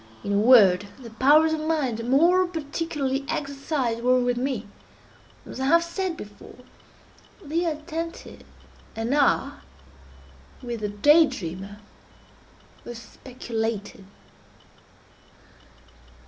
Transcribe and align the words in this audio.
In 0.23 0.33
a 0.33 0.37
word, 0.39 0.87
the 0.99 1.11
powers 1.11 1.53
of 1.53 1.59
mind 1.59 2.09
more 2.09 2.47
particularly 2.47 3.23
exercised 3.29 4.01
were, 4.01 4.19
with 4.19 4.35
me, 4.35 4.65
as 5.45 5.59
I 5.59 5.65
have 5.67 5.83
said 5.83 6.17
before, 6.17 6.55
the 7.45 7.65
attentive, 7.65 8.41
and 8.95 9.13
are, 9.13 9.61
with 10.63 10.79
the 10.79 10.89
day 10.89 11.27
dreamer, 11.27 11.77
the 12.83 12.95
speculative. 12.95 14.05